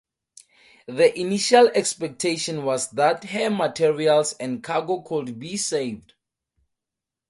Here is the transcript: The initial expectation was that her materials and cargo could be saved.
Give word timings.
The 0.87 1.15
initial 1.19 1.67
expectation 1.75 2.65
was 2.65 2.89
that 2.89 3.23
her 3.25 3.51
materials 3.51 4.33
and 4.39 4.63
cargo 4.63 5.01
could 5.01 5.37
be 5.37 5.57
saved. 5.57 6.15